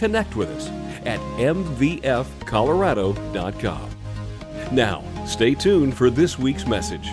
[0.00, 0.66] connect with us
[1.04, 3.90] at mvfcolorado.com.
[4.72, 7.10] Now, stay tuned for this week's message.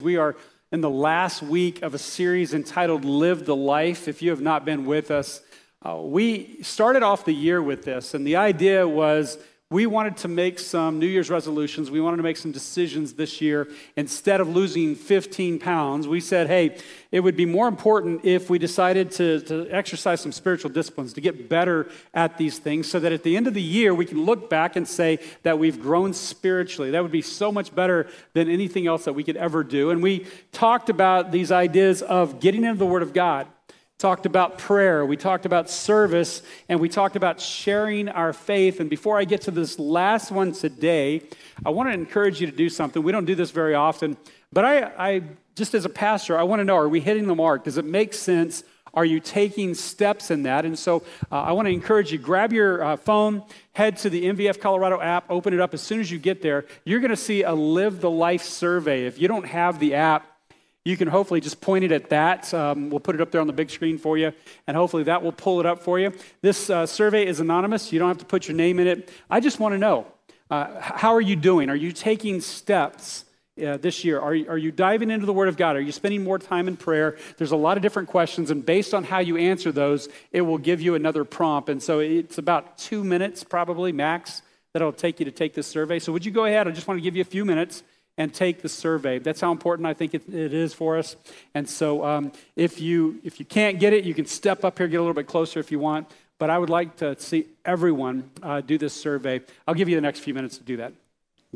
[0.00, 0.36] We are
[0.70, 4.06] in the last week of a series entitled Live the Life.
[4.06, 5.40] If you have not been with us,
[5.84, 9.36] uh, we started off the year with this, and the idea was
[9.68, 11.90] we wanted to make some New Year's resolutions.
[11.90, 13.66] We wanted to make some decisions this year.
[13.96, 16.78] Instead of losing 15 pounds, we said, hey,
[17.10, 21.20] it would be more important if we decided to, to exercise some spiritual disciplines, to
[21.20, 24.24] get better at these things, so that at the end of the year, we can
[24.24, 26.92] look back and say that we've grown spiritually.
[26.92, 29.90] That would be so much better than anything else that we could ever do.
[29.90, 33.48] And we talked about these ideas of getting into the Word of God
[33.98, 38.78] talked about prayer, we talked about service, and we talked about sharing our faith.
[38.78, 41.22] And before I get to this last one today,
[41.64, 43.02] I want to encourage you to do something.
[43.02, 44.18] We don't do this very often,
[44.52, 45.22] but I, I
[45.54, 47.64] just as a pastor, I want to know are we hitting the mark?
[47.64, 48.64] Does it make sense?
[48.92, 50.64] Are you taking steps in that?
[50.66, 54.24] And so uh, I want to encourage you grab your uh, phone, head to the
[54.24, 55.74] MVF Colorado app, open it up.
[55.74, 59.06] As soon as you get there, you're going to see a Live the Life survey.
[59.06, 60.35] If you don't have the app,
[60.86, 62.54] you can hopefully just point it at that.
[62.54, 64.32] Um, we'll put it up there on the big screen for you,
[64.68, 66.12] and hopefully that will pull it up for you.
[66.42, 67.92] This uh, survey is anonymous.
[67.92, 69.10] You don't have to put your name in it.
[69.28, 70.06] I just want to know
[70.48, 71.70] uh, how are you doing?
[71.70, 73.24] Are you taking steps?
[73.56, 74.20] Uh, this year?
[74.20, 75.76] Are are you diving into the Word of God?
[75.76, 77.16] Are you spending more time in prayer?
[77.38, 80.58] There's a lot of different questions, and based on how you answer those, it will
[80.58, 81.70] give you another prompt.
[81.70, 84.42] And so it's about two minutes, probably max,
[84.74, 85.98] that it'll take you to take this survey.
[85.98, 86.68] So would you go ahead?
[86.68, 87.82] I just want to give you a few minutes
[88.18, 89.18] and take the survey.
[89.18, 91.16] That's how important I think it, it is for us.
[91.54, 94.88] And so um, if, you, if you can't get it, you can step up here,
[94.88, 96.08] get a little bit closer if you want.
[96.38, 99.40] But I would like to see everyone uh, do this survey.
[99.66, 100.92] I'll give you the next few minutes to do that.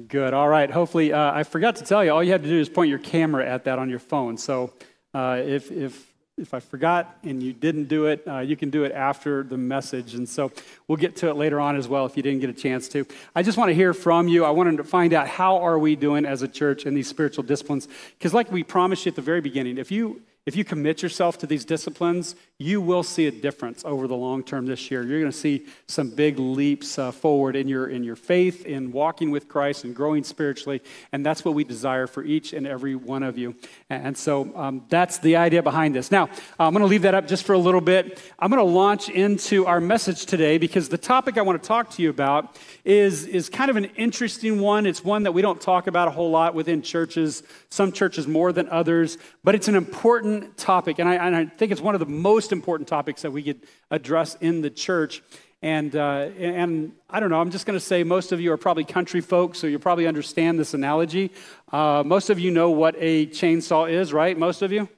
[0.08, 0.32] Good.
[0.32, 0.70] All right.
[0.70, 2.98] Hopefully, uh, I forgot to tell you, all you have to do is point your
[2.98, 4.38] camera at that on your phone.
[4.38, 4.72] So
[5.12, 6.09] uh, if, if
[6.40, 9.58] if I forgot and you didn't do it, uh, you can do it after the
[9.58, 10.14] message.
[10.14, 10.50] And so
[10.88, 13.06] we'll get to it later on as well if you didn't get a chance to.
[13.34, 14.44] I just want to hear from you.
[14.44, 17.44] I wanted to find out how are we doing as a church in these spiritual
[17.44, 17.88] disciplines?
[18.18, 21.36] Because like we promised you at the very beginning, if you if you commit yourself
[21.38, 25.02] to these disciplines, you will see a difference over the long term this year.
[25.02, 28.90] You're going to see some big leaps uh, forward in your, in your faith, in
[28.90, 30.80] walking with Christ, and growing spiritually.
[31.12, 33.54] And that's what we desire for each and every one of you.
[33.90, 36.10] And so um, that's the idea behind this.
[36.10, 38.22] Now, I'm going to leave that up just for a little bit.
[38.38, 41.90] I'm going to launch into our message today because the topic I want to talk
[41.90, 44.86] to you about is, is kind of an interesting one.
[44.86, 48.52] It's one that we don't talk about a whole lot within churches, some churches more
[48.52, 50.98] than others, but it's an important topic.
[50.98, 53.60] And I, and I think it's one of the most important topics that we could
[53.90, 55.22] address in the church.
[55.62, 58.56] And, uh, and I don't know, I'm just going to say most of you are
[58.56, 61.32] probably country folks, so you probably understand this analogy.
[61.70, 64.38] Uh, most of you know what a chainsaw is, right?
[64.38, 64.88] Most of you?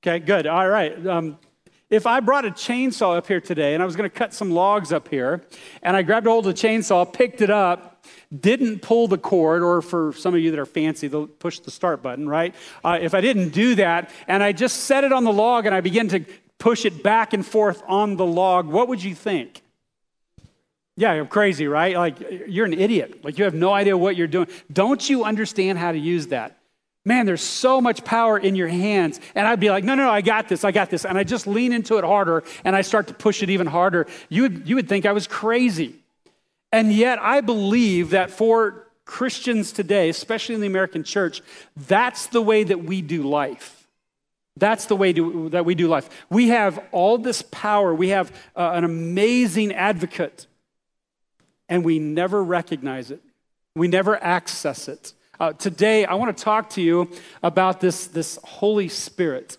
[0.00, 0.46] Okay, good.
[0.46, 1.06] All right.
[1.06, 1.38] Um,
[1.90, 4.50] if I brought a chainsaw up here today and I was going to cut some
[4.50, 5.44] logs up here,
[5.82, 7.91] and I grabbed a hold of the chainsaw, picked it up,
[8.38, 11.70] didn't pull the cord, or for some of you that are fancy, they'll push the
[11.70, 12.54] start button, right?
[12.84, 15.74] Uh, if I didn't do that, and I just set it on the log and
[15.74, 16.24] I begin to
[16.58, 19.62] push it back and forth on the log, what would you think?
[20.96, 21.96] Yeah, you're crazy, right?
[21.96, 23.24] Like, you're an idiot.
[23.24, 24.48] Like, you have no idea what you're doing.
[24.72, 26.58] Don't you understand how to use that?
[27.04, 29.18] Man, there's so much power in your hands.
[29.34, 31.04] And I'd be like, no, no, no, I got this, I got this.
[31.04, 34.06] And I just lean into it harder and I start to push it even harder.
[34.28, 36.01] You would, you would think I was crazy.
[36.72, 41.42] And yet, I believe that for Christians today, especially in the American church,
[41.76, 43.86] that's the way that we do life.
[44.56, 46.08] That's the way to, that we do life.
[46.30, 50.46] We have all this power, we have uh, an amazing advocate,
[51.68, 53.20] and we never recognize it,
[53.74, 55.12] we never access it.
[55.40, 57.10] Uh, today, I want to talk to you
[57.42, 59.56] about this, this Holy Spirit.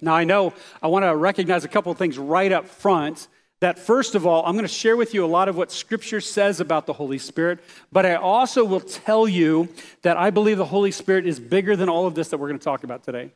[0.00, 0.52] Now, I know
[0.82, 3.28] I want to recognize a couple of things right up front.
[3.62, 6.20] That first of all, I'm going to share with you a lot of what Scripture
[6.20, 7.60] says about the Holy Spirit,
[7.92, 9.68] but I also will tell you
[10.02, 12.58] that I believe the Holy Spirit is bigger than all of this that we're going
[12.58, 13.30] to talk about today.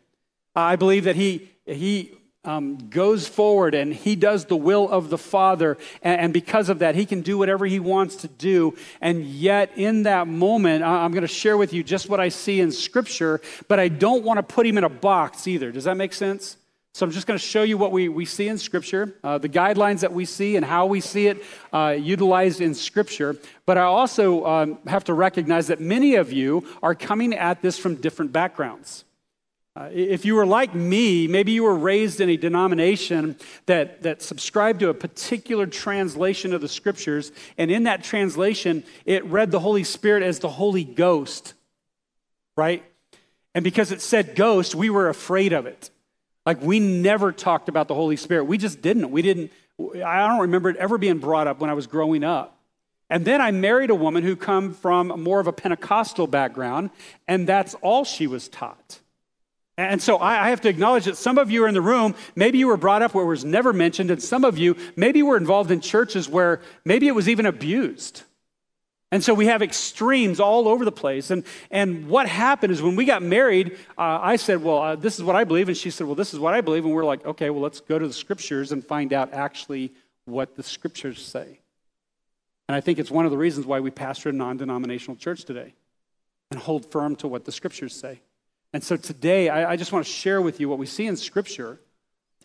[0.57, 2.11] I believe that He, he
[2.43, 5.79] um, goes forward and he does the will of the Father.
[6.03, 8.77] And, and, because of that, he can do whatever he wants to do.
[9.01, 12.61] And yet, in that moment, I'm going to share with you just what I see
[12.61, 15.71] in Scripture, but I don't want to put him in a box either.
[15.71, 16.57] Does that make sense?
[16.97, 19.51] So I'm just going to show you what we, we see in Scripture, uh, the
[19.51, 23.37] guidelines that we see, and how we see it uh, utilized in Scripture.
[23.67, 27.77] But I also um, have to recognize that many of you are coming at this
[27.77, 29.05] from different backgrounds.
[29.79, 34.23] Uh, if you were like me, maybe you were raised in a denomination that, that
[34.23, 39.61] subscribed to a particular translation of the Scriptures, and in that translation, it read the
[39.61, 41.53] Holy Spirit as the Holy Ghost,
[42.57, 42.83] right?
[43.55, 45.91] And because it said ghost, we were afraid of it.
[46.47, 48.45] Like we never talked about the Holy Spirit.
[48.45, 49.11] We just didn't.
[49.11, 52.57] We didn't, I don't remember it ever being brought up when I was growing up.
[53.11, 56.91] And then I married a woman who come from more of a Pentecostal background,
[57.29, 59.01] and that's all she was taught.
[59.79, 62.59] And so I have to acknowledge that some of you are in the room, maybe
[62.59, 65.37] you were brought up where it was never mentioned, and some of you maybe were
[65.37, 68.23] involved in churches where maybe it was even abused.
[69.13, 71.31] And so we have extremes all over the place.
[71.31, 75.17] And, and what happened is when we got married, uh, I said, Well, uh, this
[75.17, 75.69] is what I believe.
[75.69, 76.85] And she said, Well, this is what I believe.
[76.85, 79.93] And we're like, Okay, well, let's go to the scriptures and find out actually
[80.25, 81.61] what the scriptures say.
[82.69, 85.45] And I think it's one of the reasons why we pastor a non denominational church
[85.45, 85.75] today
[86.51, 88.21] and hold firm to what the scriptures say.
[88.73, 91.17] And so today, I, I just want to share with you what we see in
[91.17, 91.81] scripture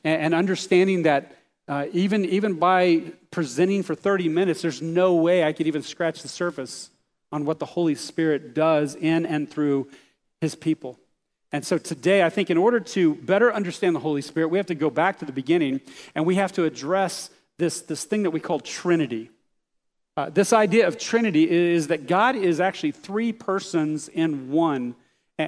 [0.04, 1.36] and, and understanding that
[1.68, 6.22] uh, even, even by presenting for 30 minutes, there's no way I could even scratch
[6.22, 6.90] the surface
[7.32, 9.88] on what the Holy Spirit does in and through
[10.42, 11.00] his people.
[11.54, 14.68] And so today, I think in order to better understand the Holy Spirit, we have
[14.68, 15.82] to go back to the beginning
[16.16, 19.30] and we have to address this, this thing that we call Trinity.
[20.18, 24.96] Uh, this idea of Trinity is that God is actually three persons in one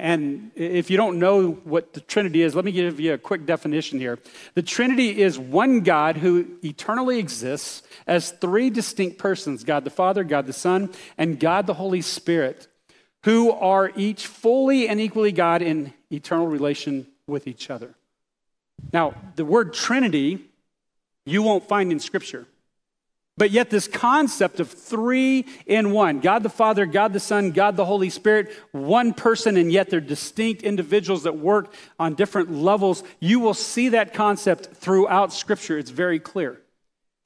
[0.02, 3.46] and if you don't know what the Trinity is, let me give you a quick
[3.46, 4.18] definition here.
[4.54, 10.24] The Trinity is one God who eternally exists as three distinct persons God the Father,
[10.24, 12.68] God the Son, and God the Holy Spirit,
[13.24, 17.94] who are each fully and equally God in eternal relation with each other.
[18.92, 20.50] Now, the word Trinity
[21.26, 22.46] you won't find in Scripture.
[23.36, 27.76] But yet, this concept of three in one God the Father, God the Son, God
[27.76, 33.02] the Holy Spirit, one person, and yet they're distinct individuals that work on different levels,
[33.18, 35.78] you will see that concept throughout Scripture.
[35.78, 36.60] It's very clear.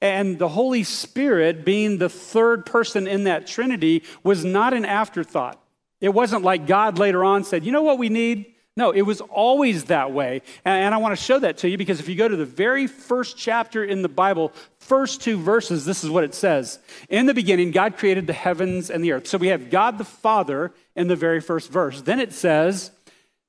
[0.01, 5.61] And the Holy Spirit, being the third person in that Trinity, was not an afterthought.
[6.01, 8.55] It wasn't like God later on said, you know what we need?
[8.77, 10.41] No, it was always that way.
[10.63, 12.87] And I want to show that to you because if you go to the very
[12.87, 16.79] first chapter in the Bible, first two verses, this is what it says.
[17.09, 19.27] In the beginning, God created the heavens and the earth.
[19.27, 22.01] So we have God the Father in the very first verse.
[22.01, 22.91] Then it says,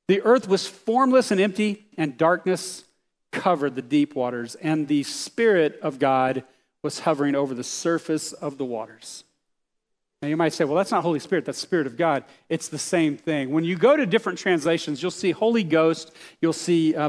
[0.08, 2.84] the earth was formless and empty, and darkness
[3.31, 6.43] covered the deep waters, and the Spirit of God
[6.82, 9.23] was hovering over the surface of the waters.
[10.22, 12.25] Now, you might say, well, that's not Holy Spirit, that's Spirit of God.
[12.50, 13.50] It's the same thing.
[13.50, 16.12] When you go to different translations, you'll see Holy Ghost,
[16.43, 17.08] you'll see uh,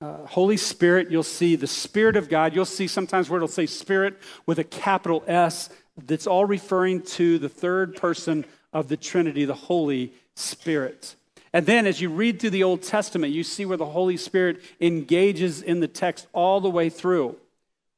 [0.00, 3.66] uh, Holy Spirit, you'll see the Spirit of God, you'll see sometimes where it'll say
[3.66, 5.68] Spirit with a capital S.
[6.06, 11.16] That's all referring to the third person of the Trinity, the Holy Spirit.
[11.52, 14.62] And then as you read through the Old Testament, you see where the Holy Spirit
[14.80, 17.36] engages in the text all the way through.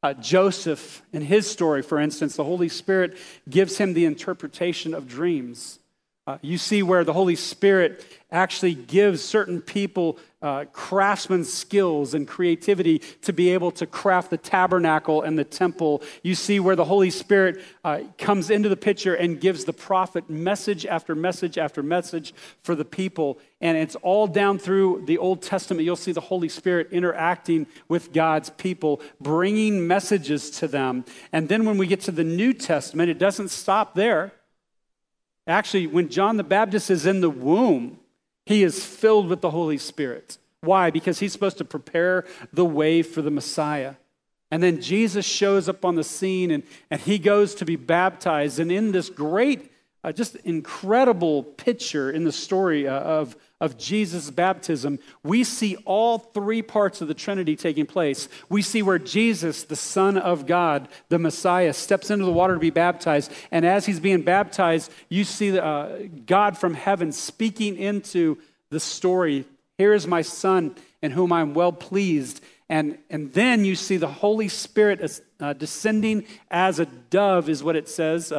[0.05, 3.17] Uh, Joseph, in his story, for instance, the Holy Spirit
[3.49, 5.79] gives him the interpretation of dreams.
[6.27, 12.27] Uh, you see where the Holy Spirit actually gives certain people uh, craftsman skills and
[12.27, 16.03] creativity to be able to craft the tabernacle and the temple.
[16.23, 20.31] You see where the Holy Spirit uh, comes into the picture and gives the prophet
[20.31, 22.33] message after message after message
[22.63, 23.39] for the people.
[23.61, 25.85] And it's all down through the Old Testament.
[25.85, 31.05] You'll see the Holy Spirit interacting with God's people, bringing messages to them.
[31.33, 34.33] And then when we get to the New Testament, it doesn't stop there.
[35.47, 37.99] Actually, when John the Baptist is in the womb,
[38.47, 40.39] he is filled with the Holy Spirit.
[40.61, 40.91] Why?
[40.91, 43.95] Because he's supposed to prepare the way for the Messiah.
[44.51, 48.59] And then Jesus shows up on the scene and, and he goes to be baptized.
[48.59, 49.71] And in this great,
[50.05, 56.19] uh, just incredible picture in the story uh, of, of Jesus' baptism, we see all
[56.19, 58.29] three parts of the Trinity taking place.
[58.51, 62.61] We see where Jesus, the Son of God, the Messiah, steps into the water to
[62.61, 63.33] be baptized.
[63.51, 65.97] And as he's being baptized, you see uh,
[66.27, 68.37] God from heaven speaking into
[68.69, 69.47] the story.
[69.79, 72.43] Here is my Son in whom I'm well pleased.
[72.69, 77.77] And, and then you see the Holy Spirit uh, descending as a dove, is what
[77.77, 78.33] it says.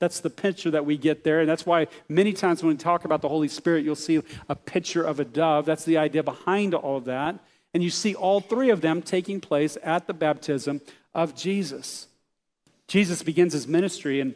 [0.00, 1.40] That's the picture that we get there.
[1.40, 4.56] And that's why many times when we talk about the Holy Spirit, you'll see a
[4.56, 5.66] picture of a dove.
[5.66, 7.38] That's the idea behind all of that.
[7.72, 10.80] And you see all three of them taking place at the baptism
[11.14, 12.08] of Jesus.
[12.88, 14.34] Jesus begins his ministry, and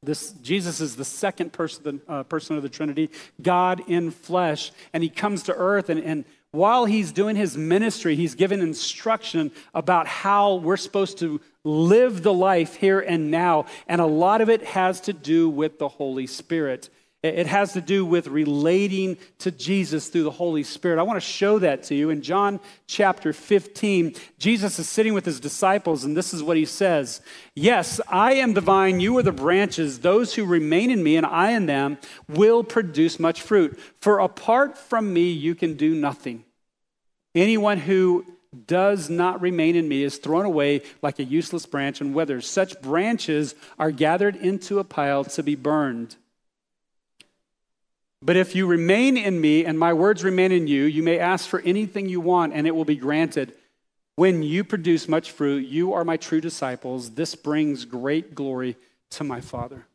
[0.00, 3.10] this Jesus is the second person, uh, person of the Trinity,
[3.42, 5.88] God in flesh, and he comes to earth.
[5.88, 11.40] And, and while he's doing his ministry, he's given instruction about how we're supposed to
[11.64, 13.66] live the life here and now.
[13.88, 16.90] And a lot of it has to do with the Holy Spirit.
[17.24, 20.98] It has to do with relating to Jesus through the Holy Spirit.
[20.98, 22.10] I want to show that to you.
[22.10, 26.66] In John chapter 15, Jesus is sitting with his disciples, and this is what he
[26.66, 27.22] says
[27.54, 30.00] Yes, I am the vine, you are the branches.
[30.00, 31.96] Those who remain in me and I in them
[32.28, 33.78] will produce much fruit.
[34.02, 36.44] For apart from me, you can do nothing.
[37.34, 42.14] Anyone who does not remain in me is thrown away like a useless branch and
[42.14, 42.48] withers.
[42.48, 46.16] Such branches are gathered into a pile to be burned.
[48.22, 51.46] But if you remain in me and my words remain in you, you may ask
[51.46, 53.52] for anything you want and it will be granted.
[54.16, 57.10] When you produce much fruit, you are my true disciples.
[57.10, 58.76] This brings great glory
[59.10, 59.86] to my Father.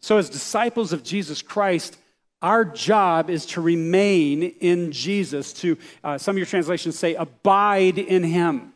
[0.00, 1.98] So, as disciples of Jesus Christ,
[2.40, 7.98] our job is to remain in Jesus, to, uh, some of your translations say, abide
[7.98, 8.72] in him.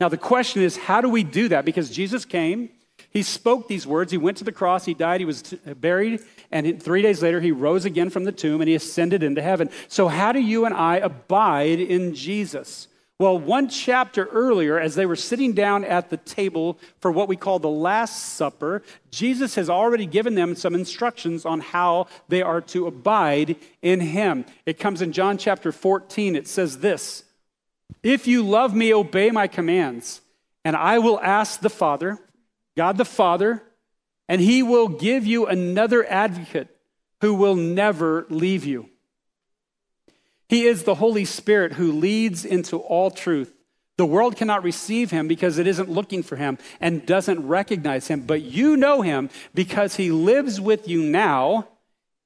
[0.00, 1.64] Now, the question is, how do we do that?
[1.64, 2.70] Because Jesus came,
[3.10, 6.20] he spoke these words, he went to the cross, he died, he was t- buried,
[6.50, 9.70] and three days later, he rose again from the tomb and he ascended into heaven.
[9.88, 12.88] So, how do you and I abide in Jesus?
[13.20, 17.36] Well, one chapter earlier, as they were sitting down at the table for what we
[17.36, 22.62] call the Last Supper, Jesus has already given them some instructions on how they are
[22.62, 24.46] to abide in Him.
[24.64, 26.34] It comes in John chapter 14.
[26.34, 27.24] It says this
[28.02, 30.22] If you love me, obey my commands,
[30.64, 32.18] and I will ask the Father,
[32.74, 33.62] God the Father,
[34.30, 36.68] and he will give you another advocate
[37.20, 38.89] who will never leave you.
[40.50, 43.54] He is the Holy Spirit who leads into all truth.
[43.98, 48.22] The world cannot receive him because it isn't looking for him and doesn't recognize him,
[48.22, 51.68] but you know him because he lives with you now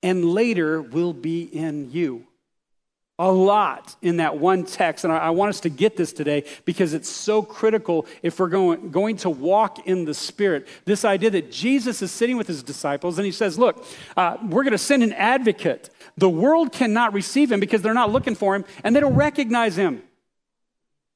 [0.02, 2.26] and later will be in you
[3.18, 5.04] a lot in that one text.
[5.04, 8.90] And I, want us to get this today because it's so critical if we're going,
[8.90, 10.66] going to walk in the Spirit.
[10.85, 13.85] This idea that Jesus is sitting with his disciples and he says, Look,
[14.16, 15.90] uh, we're going to send an advocate.
[16.16, 19.76] The world cannot receive him because they're not looking for him and they don't recognize
[19.76, 20.02] him.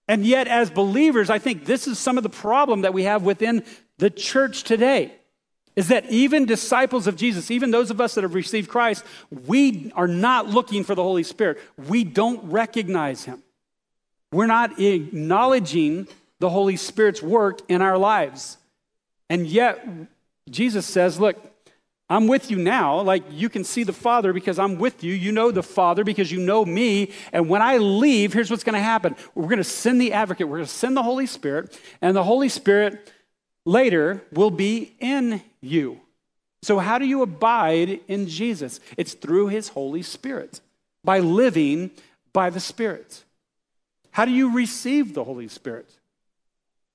[0.06, 3.24] And yet, as believers, I think this is some of the problem that we have
[3.24, 3.64] within
[3.98, 5.17] the church today
[5.78, 9.92] is that even disciples of Jesus, even those of us that have received Christ, we
[9.94, 11.60] are not looking for the Holy Spirit.
[11.76, 13.44] We don't recognize Him.
[14.32, 16.08] We're not acknowledging
[16.40, 18.58] the Holy Spirit's work in our lives.
[19.30, 19.86] And yet,
[20.50, 21.36] Jesus says, Look,
[22.10, 23.00] I'm with you now.
[23.02, 25.14] Like you can see the Father because I'm with you.
[25.14, 27.12] You know the Father because you know me.
[27.32, 30.48] And when I leave, here's what's going to happen we're going to send the advocate,
[30.48, 33.12] we're going to send the Holy Spirit, and the Holy Spirit
[33.68, 36.00] later will be in you.
[36.62, 38.80] So, how do you abide in Jesus?
[38.96, 40.60] It's through his Holy Spirit,
[41.04, 41.90] by living
[42.32, 43.24] by the Spirit.
[44.10, 45.88] How do you receive the Holy Spirit?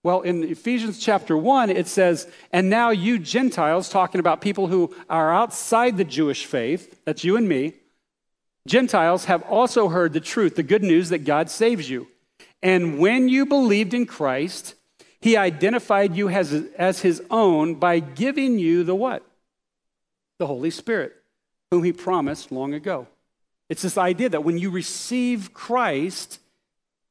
[0.01, 4.93] Well, in Ephesians chapter 1, it says, And now you Gentiles, talking about people who
[5.09, 7.75] are outside the Jewish faith, that's you and me,
[8.67, 12.07] Gentiles have also heard the truth, the good news that God saves you.
[12.61, 14.75] And when you believed in Christ,
[15.23, 19.25] he identified you as, as his own by giving you the what?
[20.37, 21.13] The Holy Spirit,
[21.71, 23.07] whom he promised long ago.
[23.69, 26.39] It's this idea that when you receive Christ,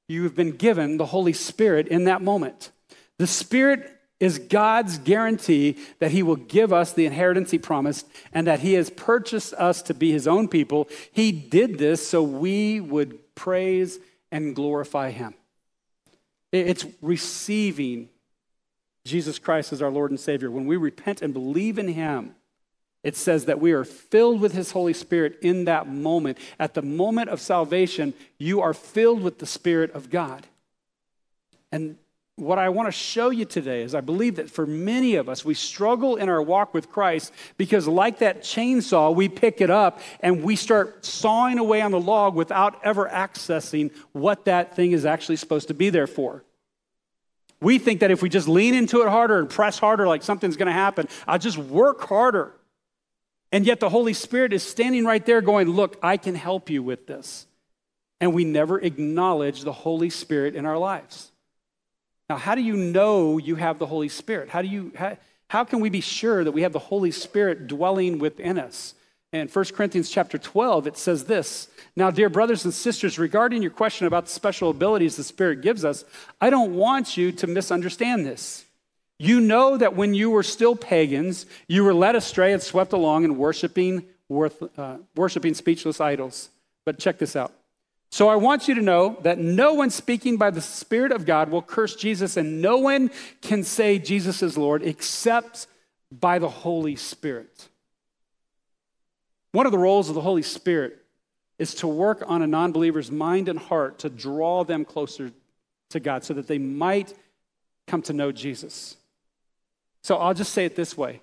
[0.09, 2.71] you have been given the Holy Spirit in that moment.
[3.17, 3.91] The Spirit
[4.21, 8.75] is God's guarantee that He will give us the inheritance He promised and that He
[8.75, 10.87] has purchased us to be His own people.
[11.13, 13.99] He did this so we would praise
[14.31, 15.33] and glorify Him.
[16.53, 18.11] It's receiving
[19.05, 20.51] Jesus Christ as our Lord and Savior.
[20.51, 22.35] When we repent and believe in Him,
[23.03, 26.39] it says that we are filled with His Holy Spirit in that moment.
[26.59, 30.47] At the moment of salvation, you are filled with the Spirit of God.
[31.73, 31.97] And
[32.37, 35.45] what I want to show you today is I believe that for many of us,
[35.45, 40.01] we struggle in our walk with Christ because, like that chainsaw, we pick it up
[40.21, 45.05] and we start sawing away on the log without ever accessing what that thing is
[45.05, 46.43] actually supposed to be there for.
[47.61, 50.57] We think that if we just lean into it harder and press harder, like something's
[50.57, 52.53] going to happen, I'll just work harder.
[53.53, 56.83] And yet the Holy Spirit is standing right there going, Look, I can help you
[56.83, 57.47] with this.
[58.23, 61.32] And we never acknowledge the Holy Spirit in our lives.
[62.33, 64.49] Now, how do you know you have the Holy Spirit?
[64.49, 67.67] How, do you, how, how can we be sure that we have the Holy Spirit
[67.67, 68.95] dwelling within us?
[69.35, 73.71] In 1 Corinthians chapter 12, it says this Now, dear brothers and sisters, regarding your
[73.71, 76.07] question about the special abilities the Spirit gives us,
[76.41, 78.65] I don't want you to misunderstand this.
[79.19, 83.25] You know that when you were still pagans, you were led astray and swept along
[83.25, 86.49] in worshiping, worth, uh, worshiping speechless idols.
[86.87, 87.53] But check this out
[88.13, 91.49] So I want you to know that no one speaking by the Spirit of God
[91.49, 95.67] will curse Jesus, and no one can say Jesus is Lord except
[96.11, 97.69] by the Holy Spirit.
[99.53, 101.03] One of the roles of the Holy Spirit
[101.59, 105.33] is to work on a non believer's mind and heart to draw them closer
[105.89, 107.15] to God so that they might
[107.87, 108.99] come to know Jesus.
[110.03, 111.23] So I'll just say it this way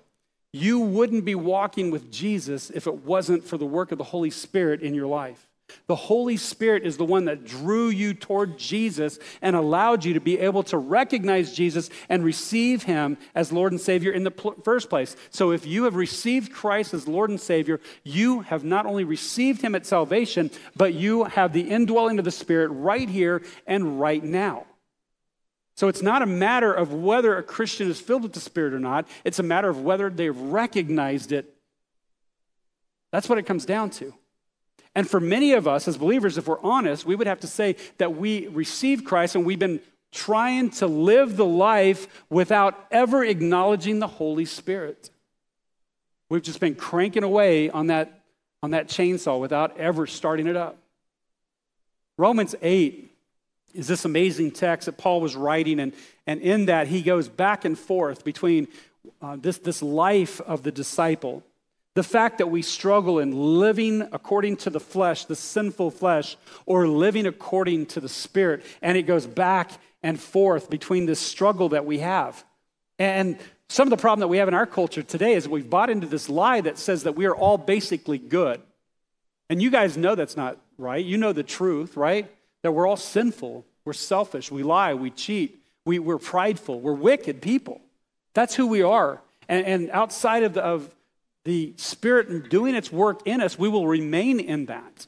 [0.52, 4.30] you wouldn't be walking with Jesus if it wasn't for the work of the Holy
[4.30, 5.49] Spirit in your life.
[5.86, 10.20] The Holy Spirit is the one that drew you toward Jesus and allowed you to
[10.20, 14.56] be able to recognize Jesus and receive Him as Lord and Savior in the pl-
[14.64, 15.16] first place.
[15.30, 19.62] So, if you have received Christ as Lord and Savior, you have not only received
[19.62, 24.22] Him at salvation, but you have the indwelling of the Spirit right here and right
[24.22, 24.66] now.
[25.74, 28.80] So, it's not a matter of whether a Christian is filled with the Spirit or
[28.80, 31.56] not, it's a matter of whether they've recognized it.
[33.12, 34.14] That's what it comes down to.
[34.94, 37.76] And for many of us as believers, if we're honest, we would have to say
[37.98, 39.80] that we received Christ and we've been
[40.12, 45.10] trying to live the life without ever acknowledging the Holy Spirit.
[46.28, 48.22] We've just been cranking away on that,
[48.62, 50.76] on that chainsaw without ever starting it up.
[52.18, 53.16] Romans 8
[53.74, 55.92] is this amazing text that Paul was writing, and,
[56.26, 58.66] and in that he goes back and forth between
[59.22, 61.44] uh, this, this life of the disciple
[61.94, 66.86] the fact that we struggle in living according to the flesh, the sinful flesh, or
[66.86, 68.64] living according to the spirit.
[68.80, 72.44] And it goes back and forth between this struggle that we have.
[72.98, 75.90] And some of the problem that we have in our culture today is we've bought
[75.90, 78.60] into this lie that says that we are all basically good.
[79.48, 81.04] And you guys know that's not right.
[81.04, 82.30] You know the truth, right?
[82.62, 87.42] That we're all sinful, we're selfish, we lie, we cheat, we, we're prideful, we're wicked
[87.42, 87.80] people.
[88.34, 89.20] That's who we are.
[89.48, 90.94] And, and outside of, the, of
[91.44, 95.06] the Spirit doing its work in us, we will remain in that.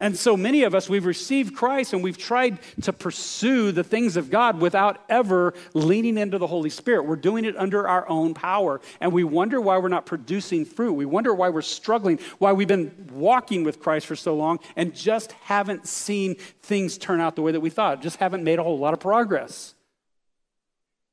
[0.00, 4.16] And so many of us, we've received Christ and we've tried to pursue the things
[4.16, 7.04] of God without ever leaning into the Holy Spirit.
[7.04, 8.80] We're doing it under our own power.
[9.00, 10.92] And we wonder why we're not producing fruit.
[10.92, 14.94] We wonder why we're struggling, why we've been walking with Christ for so long and
[14.94, 18.62] just haven't seen things turn out the way that we thought, just haven't made a
[18.62, 19.74] whole lot of progress.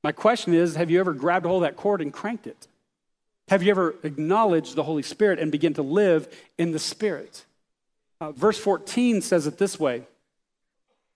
[0.04, 2.68] My question is have you ever grabbed a hold of that cord and cranked it?
[3.48, 6.28] Have you ever acknowledged the Holy Spirit and begin to live
[6.58, 7.46] in the Spirit?
[8.20, 10.04] Uh, verse 14 says it this way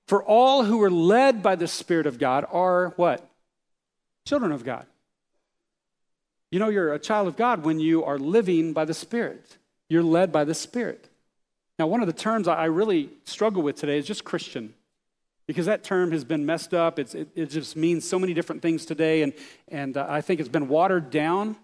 [0.07, 3.27] For all who are led by the Spirit of God are what?
[4.25, 4.85] Children of God.
[6.51, 9.57] You know, you're a child of God when you are living by the Spirit.
[9.87, 11.09] You're led by the Spirit.
[11.79, 14.73] Now, one of the terms I really struggle with today is just Christian,
[15.47, 16.99] because that term has been messed up.
[16.99, 19.33] It, it, just means so many different things today, and,
[19.69, 21.55] and uh, I think it's been watered down.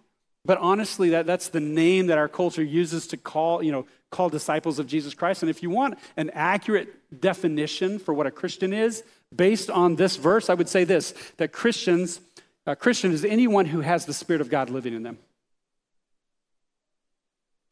[0.46, 4.30] But honestly, that, that's the name that our culture uses to call, you know, call
[4.30, 5.42] disciples of Jesus Christ.
[5.42, 9.04] And if you want an accurate definition for what a Christian is,
[9.36, 12.22] based on this verse, I would say this that Christians,
[12.66, 15.18] a Christian is anyone who has the Spirit of God living in them.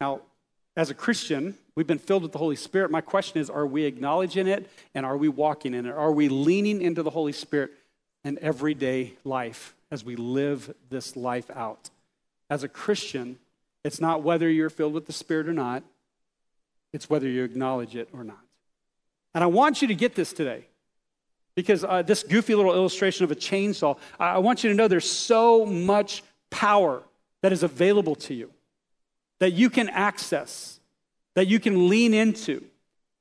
[0.02, 0.22] Now,
[0.76, 2.90] as a Christian, we've been filled with the Holy Spirit.
[2.90, 5.92] My question is are we acknowledging it and are we walking in it?
[5.92, 7.72] Are we leaning into the Holy Spirit
[8.24, 11.92] in everyday life as we live this life out?
[12.54, 13.40] As a Christian,
[13.84, 15.82] it's not whether you're filled with the Spirit or not,
[16.94, 18.46] it's whether you acknowledge it or not.
[19.34, 20.68] And I want you to get this today
[21.56, 25.10] because uh, this goofy little illustration of a chainsaw, I want you to know there's
[25.10, 27.02] so much power
[27.42, 28.52] that is available to you
[29.40, 30.80] that you can access,
[31.34, 32.64] that you can lean into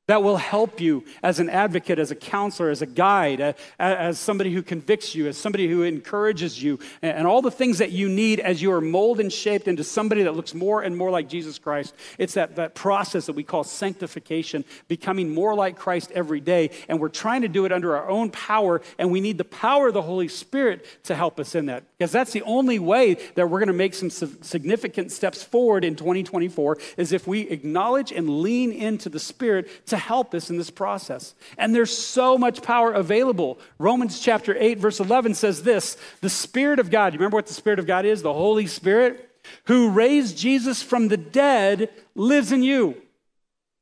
[0.09, 4.53] that will help you as an advocate, as a counselor, as a guide, as somebody
[4.53, 8.41] who convicts you, as somebody who encourages you, and all the things that you need
[8.41, 11.57] as you are molded and shaped into somebody that looks more and more like Jesus
[11.57, 11.95] Christ.
[12.19, 16.71] It's that, that process that we call sanctification, becoming more like Christ every day.
[16.89, 19.89] And we're trying to do it under our own power, and we need the power
[19.89, 21.85] of the Holy Spirit to help us in that.
[21.97, 25.95] Because that's the only way that we're going to make some significant steps forward in
[25.95, 30.71] 2024 is if we acknowledge and lean into the Spirit to help us in this
[30.71, 31.35] process.
[31.57, 33.59] And there's so much power available.
[33.79, 37.55] Romans chapter 8, verse 11 says this The Spirit of God, you remember what the
[37.55, 38.23] Spirit of God is?
[38.23, 39.31] The Holy Spirit,
[39.65, 43.01] who raised Jesus from the dead, lives in you.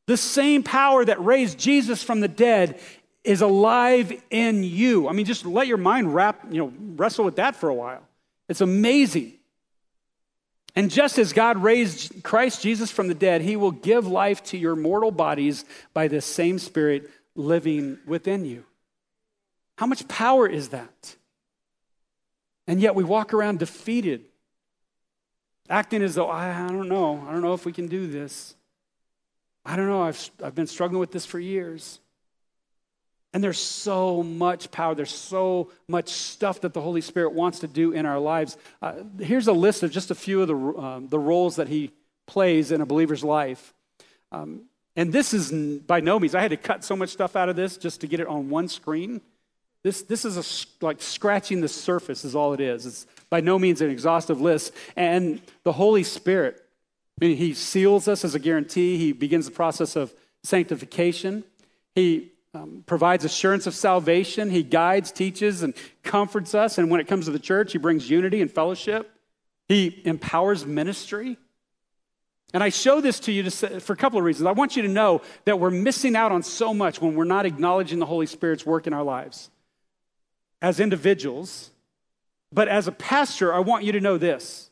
[0.08, 2.80] The same power that raised Jesus from the dead
[3.22, 5.08] is alive in you.
[5.08, 8.02] I mean, just let your mind wrap, you know, wrestle with that for a while.
[8.48, 9.34] It's amazing.
[10.76, 14.58] And just as God raised Christ Jesus from the dead, he will give life to
[14.58, 18.64] your mortal bodies by this same Spirit living within you.
[19.78, 21.16] How much power is that?
[22.66, 24.26] And yet we walk around defeated,
[25.68, 28.54] acting as though, I, I don't know, I don't know if we can do this.
[29.64, 31.98] I don't know, I've, I've been struggling with this for years.
[33.32, 34.94] And there's so much power.
[34.94, 38.56] There's so much stuff that the Holy Spirit wants to do in our lives.
[38.82, 41.92] Uh, here's a list of just a few of the, um, the roles that He
[42.26, 43.72] plays in a believer's life.
[44.32, 44.62] Um,
[44.96, 47.56] and this is by no means, I had to cut so much stuff out of
[47.56, 49.20] this just to get it on one screen.
[49.82, 52.84] This, this is a, like scratching the surface, is all it is.
[52.84, 54.72] It's by no means an exhaustive list.
[54.96, 56.62] And the Holy Spirit,
[57.20, 58.98] I mean, He seals us as a guarantee.
[58.98, 60.12] He begins the process of
[60.42, 61.44] sanctification.
[61.94, 64.50] He um, provides assurance of salvation.
[64.50, 66.78] He guides, teaches, and comforts us.
[66.78, 69.10] And when it comes to the church, He brings unity and fellowship.
[69.68, 71.38] He empowers ministry.
[72.52, 74.46] And I show this to you to for a couple of reasons.
[74.46, 77.46] I want you to know that we're missing out on so much when we're not
[77.46, 79.50] acknowledging the Holy Spirit's work in our lives
[80.60, 81.70] as individuals.
[82.52, 84.70] But as a pastor, I want you to know this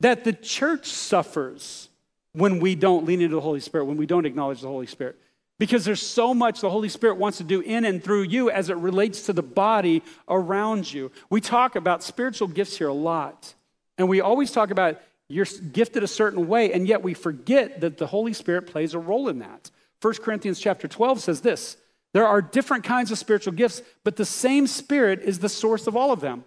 [0.00, 1.88] that the church suffers
[2.32, 5.18] when we don't lean into the Holy Spirit, when we don't acknowledge the Holy Spirit.
[5.58, 8.70] Because there's so much the Holy Spirit wants to do in and through you as
[8.70, 11.10] it relates to the body around you.
[11.30, 13.54] We talk about spiritual gifts here a lot.
[13.96, 17.98] And we always talk about you're gifted a certain way, and yet we forget that
[17.98, 19.70] the Holy Spirit plays a role in that.
[20.00, 21.76] 1 Corinthians chapter 12 says this
[22.14, 25.96] there are different kinds of spiritual gifts, but the same Spirit is the source of
[25.96, 26.44] all of them.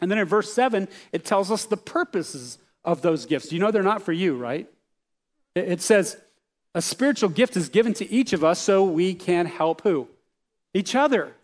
[0.00, 3.52] And then in verse 7, it tells us the purposes of those gifts.
[3.52, 4.68] You know they're not for you, right?
[5.54, 6.16] It says,
[6.74, 10.08] a spiritual gift is given to each of us so we can help who?
[10.72, 11.34] Each other.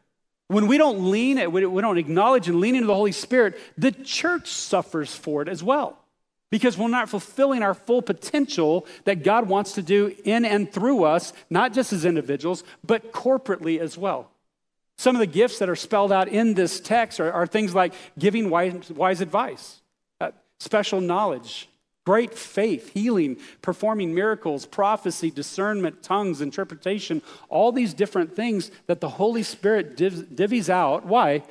[0.49, 4.49] When we don't lean, we don't acknowledge and lean into the Holy Spirit, the church
[4.49, 5.99] suffers for it as well.
[6.51, 11.03] Because we're not fulfilling our full potential that God wants to do in and through
[11.03, 14.31] us, not just as individuals, but corporately as well.
[14.97, 17.93] Some of the gifts that are spelled out in this text are, are things like
[18.17, 19.81] giving wise, wise advice,
[20.21, 21.69] uh, special knowledge,
[22.07, 29.09] Great faith, healing, performing miracles, prophecy, discernment, tongues, interpretation, all these different things that the
[29.09, 31.05] Holy Spirit div- divvies out.
[31.05, 31.42] Why?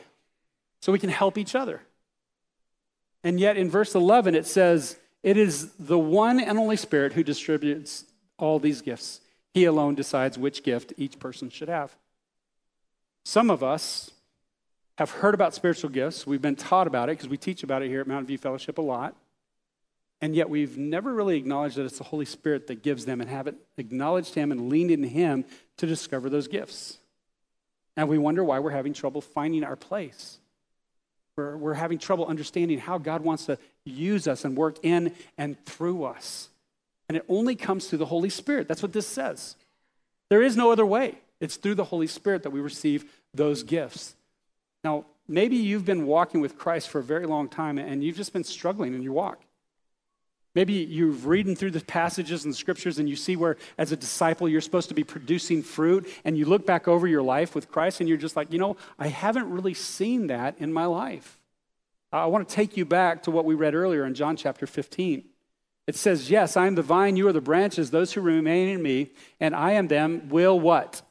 [0.79, 1.81] So we can help each other.
[3.21, 7.23] And yet in verse 11, it says, It is the one and only Spirit who
[7.23, 8.05] distributes
[8.37, 9.19] all these gifts.
[9.53, 11.97] He alone decides which gift each person should have.
[13.25, 14.11] Some of us
[14.97, 16.25] have heard about spiritual gifts.
[16.25, 18.77] We've been taught about it because we teach about it here at Mountain View Fellowship
[18.77, 19.15] a lot.
[20.25, 23.29] And yet we've never really acknowledged that it's the Holy Spirit that gives them and
[23.29, 25.45] haven't acknowledged Him and leaned in Him
[25.77, 26.97] to discover those gifts.
[27.95, 30.39] And we wonder why we're having trouble finding our place.
[31.37, 35.63] We're, we're having trouble understanding how God wants to use us and work in and
[35.63, 36.49] through us.
[37.07, 38.67] And it only comes through the Holy Spirit.
[38.67, 39.55] That's what this says.
[40.29, 41.19] There is no other way.
[41.39, 44.15] It's through the Holy Spirit that we receive those gifts.
[44.83, 48.33] Now, maybe you've been walking with Christ for a very long time and you've just
[48.33, 49.44] been struggling in your walk.
[50.55, 54.47] Maybe you're reading through the passages and scriptures and you see where, as a disciple,
[54.47, 57.99] you're supposed to be producing fruit, and you look back over your life with Christ
[57.99, 61.37] and you're just like, you know, I haven't really seen that in my life.
[62.11, 65.25] I want to take you back to what we read earlier in John chapter 15.
[65.87, 67.91] It says, Yes, I am the vine, you are the branches.
[67.91, 71.01] Those who remain in me, and I am them, will what?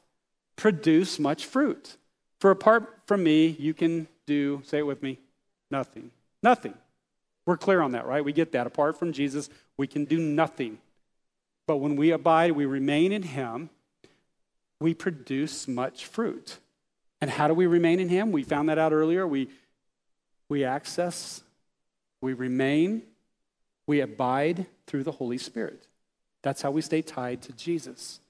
[0.56, 1.96] Produce much fruit.
[2.38, 5.18] For apart from me, you can do, say it with me,
[5.70, 6.10] nothing.
[6.42, 6.74] Nothing.
[7.46, 8.24] We're clear on that, right?
[8.24, 8.66] We get that.
[8.66, 10.78] Apart from Jesus, we can do nothing.
[11.66, 13.70] But when we abide, we remain in Him,
[14.80, 16.58] we produce much fruit.
[17.20, 18.32] And how do we remain in Him?
[18.32, 19.26] We found that out earlier.
[19.26, 19.48] We,
[20.48, 21.42] we access,
[22.20, 23.02] we remain,
[23.86, 25.86] we abide through the Holy Spirit.
[26.42, 28.20] That's how we stay tied to Jesus.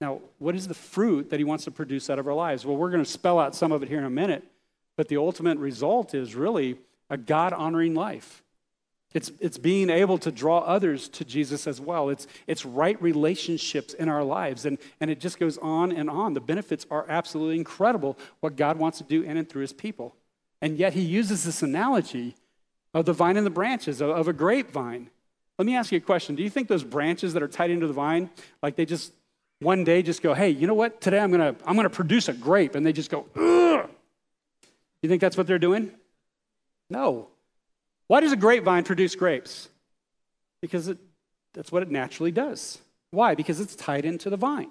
[0.00, 2.64] Now, what is the fruit that He wants to produce out of our lives?
[2.64, 4.44] Well, we're going to spell out some of it here in a minute,
[4.96, 6.76] but the ultimate result is really
[7.10, 8.42] a God honoring life.
[9.14, 12.10] It's, it's being able to draw others to Jesus as well.
[12.10, 14.66] It's, it's right relationships in our lives.
[14.66, 16.34] And, and it just goes on and on.
[16.34, 20.14] The benefits are absolutely incredible, what God wants to do in and through his people.
[20.60, 22.34] And yet he uses this analogy
[22.92, 25.08] of the vine and the branches, of, of a grapevine.
[25.58, 26.34] Let me ask you a question.
[26.34, 28.28] Do you think those branches that are tied into the vine,
[28.62, 29.12] like they just
[29.60, 31.00] one day just go, hey, you know what?
[31.00, 33.88] Today I'm gonna I'm gonna produce a grape, and they just go, ugh.
[35.00, 35.92] You think that's what they're doing?
[36.88, 37.28] No.
[38.06, 39.68] Why does a grapevine produce grapes?
[40.60, 40.98] Because it,
[41.52, 42.78] that's what it naturally does.
[43.10, 43.34] Why?
[43.34, 44.70] Because it's tied into the vine.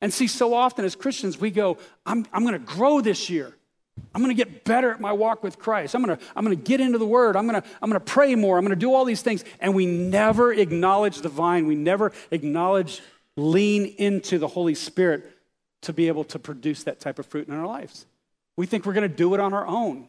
[0.00, 3.54] And see, so often as Christians, we go, I'm, I'm going to grow this year.
[4.14, 5.94] I'm going to get better at my walk with Christ.
[5.94, 7.36] I'm going to, I'm going to get into the Word.
[7.36, 8.56] I'm going to, I'm going to pray more.
[8.56, 9.44] I'm going to do all these things.
[9.60, 11.66] And we never acknowledge the vine.
[11.66, 13.02] We never acknowledge,
[13.36, 15.30] lean into the Holy Spirit
[15.82, 18.06] to be able to produce that type of fruit in our lives.
[18.56, 20.08] We think we're going to do it on our own.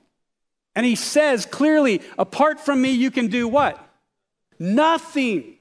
[0.76, 3.78] And he says clearly, apart from me, you can do what?
[4.58, 5.58] Nothing.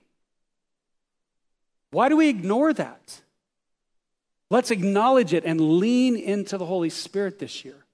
[1.91, 3.21] Why do we ignore that?
[4.51, 7.85] Let's acknowledge it and lean into the Holy Spirit this year.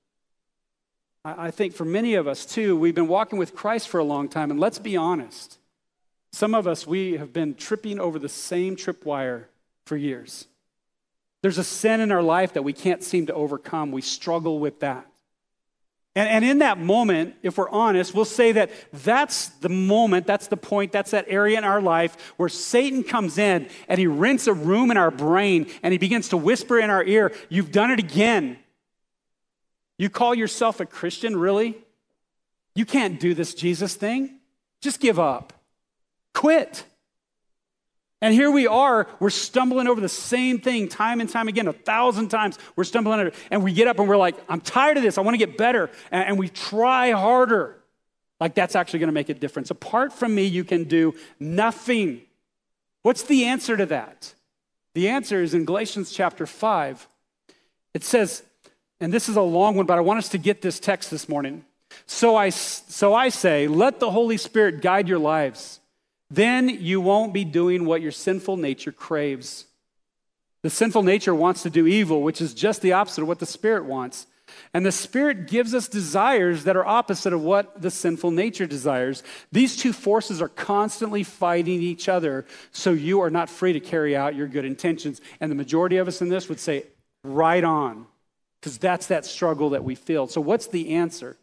[1.24, 4.28] I think for many of us, too, we've been walking with Christ for a long
[4.28, 5.58] time, and let's be honest.
[6.32, 9.44] Some of us, we have been tripping over the same tripwire
[9.86, 10.46] for years.
[11.42, 13.90] There's a sin in our life that we can't seem to overcome.
[13.90, 15.06] We struggle with that.
[16.16, 20.46] And, and in that moment, if we're honest, we'll say that that's the moment, that's
[20.48, 24.46] the point, that's that area in our life where Satan comes in and he rents
[24.46, 27.90] a room in our brain and he begins to whisper in our ear, You've done
[27.90, 28.58] it again.
[29.98, 31.76] You call yourself a Christian, really?
[32.74, 34.38] You can't do this Jesus thing.
[34.80, 35.52] Just give up.
[36.32, 36.84] Quit.
[38.22, 41.72] And here we are, we're stumbling over the same thing time and time again, a
[41.72, 42.58] thousand times.
[42.74, 45.18] We're stumbling over, and we get up and we're like, I'm tired of this.
[45.18, 45.90] I want to get better.
[46.10, 47.76] And, and we try harder.
[48.40, 49.70] Like that's actually going to make a difference.
[49.70, 52.22] Apart from me, you can do nothing.
[53.02, 54.34] What's the answer to that?
[54.94, 57.06] The answer is in Galatians chapter 5.
[57.92, 58.42] It says,
[58.98, 61.28] and this is a long one, but I want us to get this text this
[61.28, 61.64] morning.
[62.06, 65.80] So I, so I say, let the Holy Spirit guide your lives.
[66.30, 69.66] Then you won't be doing what your sinful nature craves.
[70.62, 73.46] The sinful nature wants to do evil, which is just the opposite of what the
[73.46, 74.26] Spirit wants.
[74.72, 79.22] And the Spirit gives us desires that are opposite of what the sinful nature desires.
[79.52, 84.16] These two forces are constantly fighting each other, so you are not free to carry
[84.16, 85.20] out your good intentions.
[85.40, 86.84] And the majority of us in this would say,
[87.22, 88.06] right on
[88.60, 90.26] because that's that struggle that we feel.
[90.26, 91.36] So, what's the answer?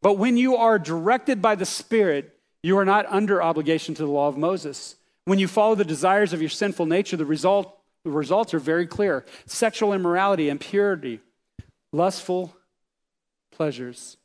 [0.00, 2.31] But when you are directed by the Spirit,
[2.62, 4.96] you are not under obligation to the law of Moses.
[5.24, 8.86] When you follow the desires of your sinful nature, the, result, the results are very
[8.86, 11.20] clear sexual immorality, impurity,
[11.92, 12.54] lustful
[13.50, 14.16] pleasures,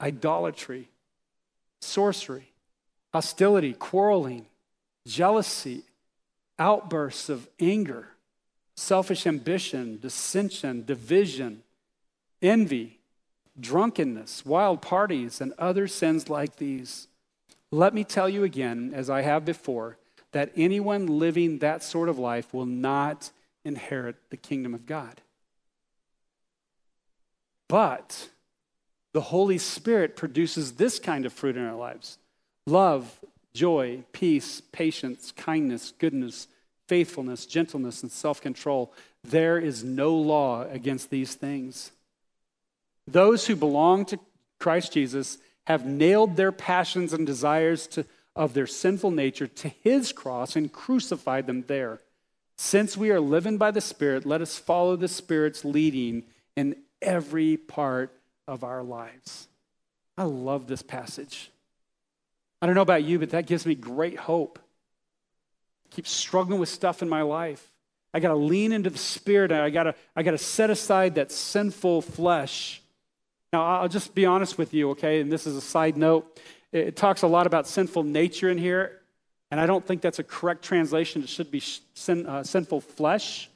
[0.00, 0.88] idolatry,
[1.80, 2.48] sorcery,
[3.12, 4.46] hostility, quarreling,
[5.06, 5.82] jealousy,
[6.58, 8.08] outbursts of anger
[8.76, 11.62] selfish ambition, dissension, division,
[12.40, 12.98] envy,
[13.58, 17.06] drunkenness, wild parties, and other sins like these.
[17.72, 19.96] Let me tell you again, as I have before,
[20.32, 23.30] that anyone living that sort of life will not
[23.64, 25.22] inherit the kingdom of God.
[27.68, 28.28] But
[29.14, 32.18] the Holy Spirit produces this kind of fruit in our lives
[32.66, 33.18] love,
[33.54, 36.48] joy, peace, patience, kindness, goodness,
[36.88, 38.92] faithfulness, gentleness, and self control.
[39.24, 41.92] There is no law against these things.
[43.06, 44.18] Those who belong to
[44.58, 50.12] Christ Jesus have nailed their passions and desires to, of their sinful nature to his
[50.12, 52.00] cross and crucified them there.
[52.56, 56.24] Since we are living by the Spirit, let us follow the Spirit's leading
[56.56, 58.12] in every part
[58.46, 59.48] of our lives.
[60.18, 61.50] I love this passage.
[62.60, 64.58] I don't know about you, but that gives me great hope
[65.92, 67.70] keep struggling with stuff in my life.
[68.14, 69.52] I got to lean into the spirit.
[69.52, 72.81] I got to I got to set aside that sinful flesh.
[73.52, 75.20] Now, I'll just be honest with you, okay?
[75.20, 76.40] And this is a side note.
[76.72, 79.02] It talks a lot about sinful nature in here,
[79.50, 81.22] and I don't think that's a correct translation.
[81.22, 83.50] It should be sin, uh, sinful flesh,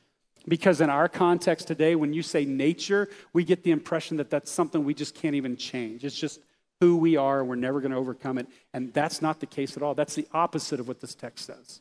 [0.46, 4.50] because in our context today, when you say nature, we get the impression that that's
[4.50, 6.04] something we just can't even change.
[6.04, 6.40] It's just
[6.80, 8.48] who we are, and we're never going to overcome it.
[8.74, 9.94] And that's not the case at all.
[9.94, 11.80] That's the opposite of what this text says.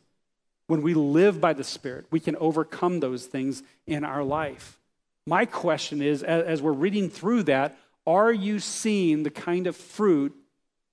[0.67, 4.79] When we live by the Spirit, we can overcome those things in our life.
[5.27, 10.35] My question is as we're reading through that, are you seeing the kind of fruit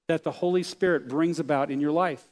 [0.08, 2.24] that the Holy Spirit brings about in your life?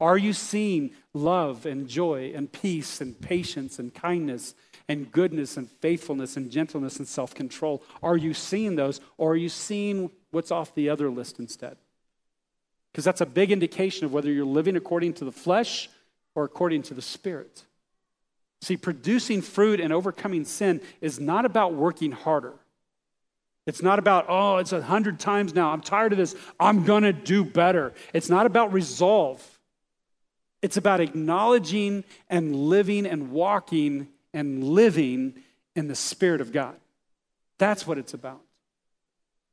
[0.00, 4.54] Are you seeing love and joy and peace and patience and kindness
[4.88, 7.82] and goodness and faithfulness and gentleness and self control?
[8.02, 11.76] Are you seeing those or are you seeing what's off the other list instead?
[12.92, 15.90] Because that's a big indication of whether you're living according to the flesh
[16.34, 17.64] or according to the Spirit.
[18.60, 22.54] See, producing fruit and overcoming sin is not about working harder.
[23.68, 25.70] It's not about, oh, it's a hundred times now.
[25.70, 26.34] I'm tired of this.
[26.58, 27.92] I'm going to do better.
[28.12, 29.40] It's not about resolve.
[30.62, 35.34] It's about acknowledging and living and walking and living
[35.76, 36.74] in the Spirit of God.
[37.58, 38.40] That's what it's about.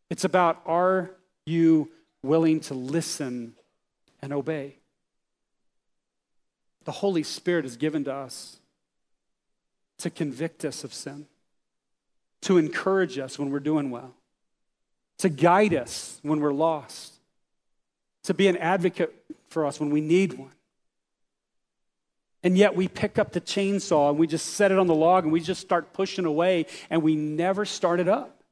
[0.10, 1.12] It's about are
[1.46, 1.92] you
[2.24, 3.54] willing to listen
[4.22, 4.78] and obey?
[6.86, 8.58] the Holy Spirit is given to us
[9.98, 11.26] to convict us of sin,
[12.46, 14.16] to encourage us when we're doing well,
[15.20, 17.14] to guide us when we're lost,
[18.24, 19.14] to be an advocate
[19.48, 20.52] for us when we need one.
[22.44, 25.24] And yet we pick up the chainsaw and we just set it on the log
[25.24, 28.44] and we just start pushing away and we never start it up.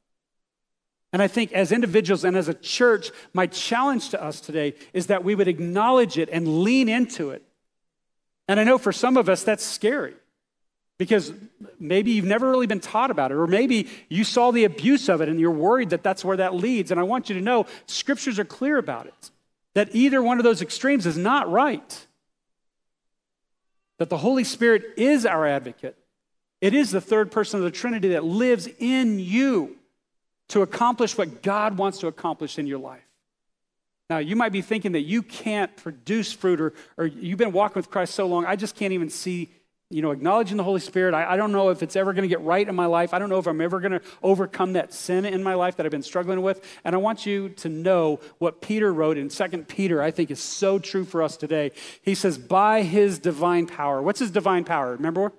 [1.12, 5.08] And I think as individuals and as a church, my challenge to us today is
[5.08, 7.43] that we would acknowledge it and lean into it
[8.47, 10.13] and I know for some of us that's scary.
[10.97, 11.34] Because
[11.79, 15.21] maybe you've never really been taught about it, or maybe you saw the abuse of
[15.21, 16.91] it and you're worried that that's where that leads.
[16.91, 19.32] And I want you to know scriptures are clear about it,
[19.73, 22.08] that either one of those extremes is not right.
[23.97, 25.97] That the Holy Spirit is our advocate,
[26.62, 29.75] it is the third person of the Trinity that lives in you
[30.49, 33.01] to accomplish what God wants to accomplish in your life.
[34.10, 37.75] Now, you might be thinking that you can't produce fruit, or, or you've been walking
[37.75, 39.51] with Christ so long, I just can't even see
[39.93, 41.13] you know, acknowledging the Holy Spirit.
[41.13, 43.13] I, I don't know if it's ever going to get right in my life.
[43.13, 45.86] I don't know if I'm ever going to overcome that sin in my life that
[45.86, 46.65] I've been struggling with.
[46.84, 50.39] And I want you to know what Peter wrote in Second Peter, I think is
[50.39, 51.71] so true for us today.
[52.01, 54.01] He says, by his divine power.
[54.01, 54.93] What's his divine power?
[54.93, 55.32] Remember?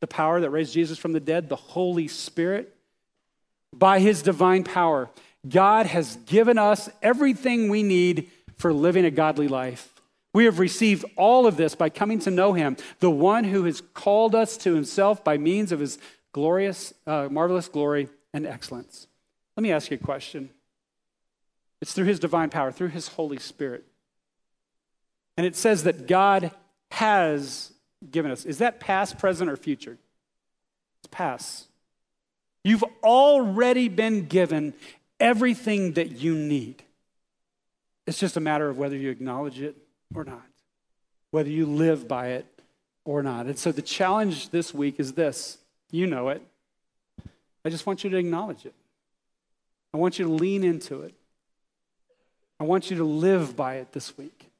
[0.00, 2.74] The power that raised Jesus from the dead, the Holy Spirit.
[3.72, 5.10] By his divine power,
[5.46, 9.93] God has given us everything we need for living a godly life.
[10.34, 13.80] We have received all of this by coming to know him, the one who has
[13.80, 15.98] called us to himself by means of his
[16.32, 19.06] glorious, uh, marvelous glory and excellence.
[19.56, 20.50] Let me ask you a question.
[21.80, 23.84] It's through his divine power, through his Holy Spirit.
[25.36, 26.50] And it says that God
[26.90, 27.72] has
[28.10, 28.44] given us.
[28.44, 29.98] Is that past, present, or future?
[30.98, 31.68] It's past.
[32.64, 34.74] You've already been given
[35.20, 36.82] everything that you need.
[38.06, 39.76] It's just a matter of whether you acknowledge it
[40.14, 40.46] or not,
[41.30, 42.46] whether you live by it
[43.04, 43.46] or not.
[43.46, 45.58] And so the challenge this week is this
[45.90, 46.42] you know it.
[47.64, 48.74] I just want you to acknowledge it.
[49.92, 51.14] I want you to lean into it.
[52.58, 54.50] I want you to live by it this week.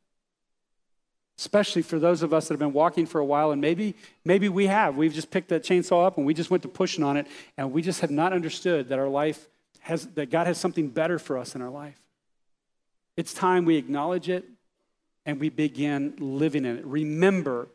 [1.37, 4.49] Especially for those of us that have been walking for a while, and maybe, maybe
[4.49, 4.97] we have.
[4.97, 7.27] We've just picked that chainsaw up and we just went to pushing on it,
[7.57, 9.49] and we just have not understood that our life
[9.81, 12.01] has that God has something better for us in our life.
[13.17, 14.45] It's time we acknowledge it
[15.27, 16.85] and we begin living in it.
[16.85, 17.69] Remember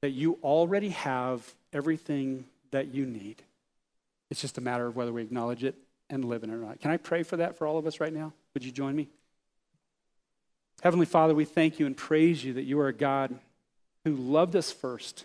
[0.00, 3.42] that you already have everything that you need.
[4.30, 5.74] It's just a matter of whether we acknowledge it
[6.10, 6.80] and live in it or not.
[6.80, 8.32] Can I pray for that for all of us right now?
[8.54, 9.08] Would you join me?
[10.82, 13.34] Heavenly Father, we thank you and praise you that you are a God
[14.04, 15.24] who loved us first.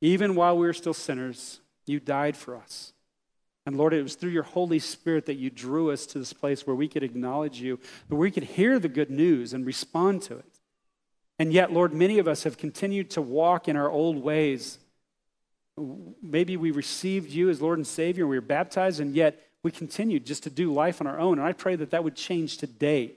[0.00, 2.92] Even while we were still sinners, you died for us.
[3.66, 6.66] And Lord, it was through your Holy Spirit that you drew us to this place
[6.66, 10.36] where we could acknowledge you, where we could hear the good news and respond to
[10.36, 10.53] it.
[11.38, 14.78] And yet, Lord, many of us have continued to walk in our old ways.
[16.22, 20.24] Maybe we received you as Lord and Savior, we were baptized, and yet we continued
[20.24, 21.38] just to do life on our own.
[21.38, 23.14] And I pray that that would change today,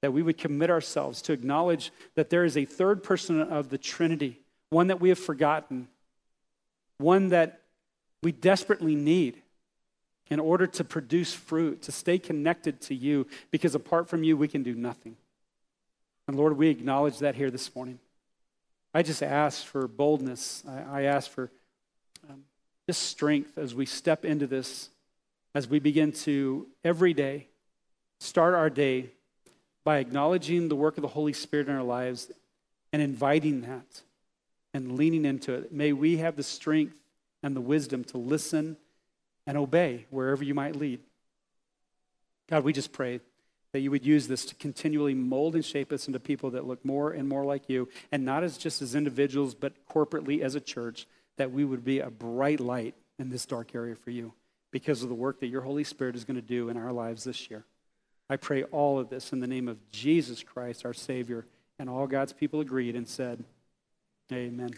[0.00, 3.78] that we would commit ourselves to acknowledge that there is a third person of the
[3.78, 4.40] Trinity,
[4.70, 5.86] one that we have forgotten,
[6.98, 7.60] one that
[8.22, 9.42] we desperately need
[10.28, 14.48] in order to produce fruit, to stay connected to you, because apart from you, we
[14.48, 15.16] can do nothing.
[16.26, 17.98] And Lord, we acknowledge that here this morning.
[18.94, 20.62] I just ask for boldness.
[20.66, 21.50] I, I ask for
[22.28, 22.44] um,
[22.86, 24.88] just strength as we step into this,
[25.54, 27.48] as we begin to every day
[28.20, 29.10] start our day
[29.84, 32.30] by acknowledging the work of the Holy Spirit in our lives
[32.92, 34.02] and inviting that
[34.72, 35.72] and leaning into it.
[35.72, 36.96] May we have the strength
[37.42, 38.76] and the wisdom to listen
[39.46, 41.00] and obey wherever you might lead.
[42.48, 43.20] God, we just pray
[43.74, 46.84] that you would use this to continually mold and shape us into people that look
[46.84, 50.60] more and more like you, and not as just as individuals, but corporately as a
[50.60, 51.08] church,
[51.38, 54.32] that we would be a bright light in this dark area for you
[54.70, 57.24] because of the work that your Holy Spirit is going to do in our lives
[57.24, 57.64] this year.
[58.30, 61.44] I pray all of this in the name of Jesus Christ, our Savior,
[61.76, 63.42] and all God's people agreed and said,
[64.32, 64.70] Amen.